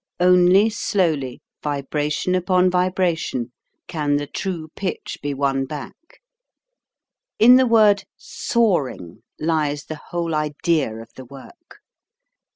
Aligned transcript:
Only 0.19 0.71
slowly, 0.71 1.41
vibration 1.61 2.33
upon 2.33 2.71
vibration, 2.71 3.51
can 3.85 4.15
the 4.15 4.25
true 4.25 4.69
pitch 4.75 5.19
be 5.21 5.31
won 5.35 5.65
back. 5.67 6.23
In 7.37 7.55
the 7.57 7.67
word 7.67 8.05
"soaring" 8.17 9.21
lies 9.39 9.83
the 9.83 10.01
whole 10.09 10.33
idea 10.33 10.91
of 10.95 11.09
the 11.15 11.25
work. 11.25 11.81